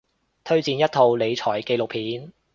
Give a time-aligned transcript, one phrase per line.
[0.43, 2.33] 推薦一套理財紀錄片